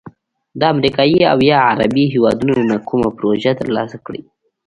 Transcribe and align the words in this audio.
د 0.59 0.61
امریکا 0.73 1.03
او 1.33 1.39
یا 1.49 1.59
عربي 1.71 2.05
هیوادونو 2.13 2.55
نه 2.71 2.77
کومه 2.87 3.09
پروژه 3.17 3.51
تر 3.59 3.67
لاسه 3.77 3.97
کړي، 4.05 4.21